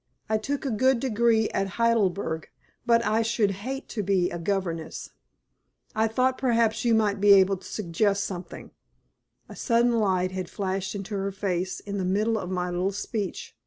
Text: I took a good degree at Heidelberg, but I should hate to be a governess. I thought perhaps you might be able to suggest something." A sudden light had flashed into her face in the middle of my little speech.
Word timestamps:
I 0.27 0.39
took 0.39 0.65
a 0.65 0.71
good 0.71 0.99
degree 0.99 1.47
at 1.49 1.77
Heidelberg, 1.77 2.49
but 2.87 3.05
I 3.05 3.21
should 3.21 3.51
hate 3.61 3.87
to 3.89 4.01
be 4.01 4.31
a 4.31 4.39
governess. 4.39 5.11
I 5.95 6.07
thought 6.07 6.39
perhaps 6.39 6.83
you 6.83 6.95
might 6.95 7.21
be 7.21 7.33
able 7.33 7.57
to 7.57 7.67
suggest 7.67 8.23
something." 8.23 8.71
A 9.47 9.55
sudden 9.55 9.99
light 9.99 10.31
had 10.31 10.49
flashed 10.49 10.95
into 10.95 11.13
her 11.13 11.31
face 11.31 11.81
in 11.81 11.99
the 11.99 12.03
middle 12.03 12.39
of 12.39 12.49
my 12.49 12.71
little 12.71 12.91
speech. 12.91 13.55